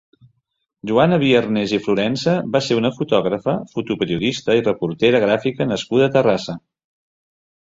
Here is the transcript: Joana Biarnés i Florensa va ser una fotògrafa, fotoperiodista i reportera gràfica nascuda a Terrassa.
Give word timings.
Joana 0.91 1.19
Biarnés 1.23 1.73
i 1.77 1.79
Florensa 1.87 2.33
va 2.55 2.61
ser 2.69 2.77
una 2.79 2.91
fotògrafa, 2.95 3.55
fotoperiodista 3.75 4.57
i 4.61 4.65
reportera 4.71 5.23
gràfica 5.27 5.69
nascuda 5.75 6.09
a 6.09 6.15
Terrassa. 6.17 6.57